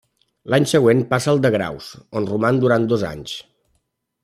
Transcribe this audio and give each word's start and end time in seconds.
L'any 0.53 0.63
següent 0.71 1.03
passa 1.11 1.29
al 1.33 1.41
de 1.43 1.51
Graus, 1.57 1.91
on 2.21 2.27
roman 2.33 2.59
durant 2.65 2.91
dos 2.95 3.07
anys. 3.13 3.39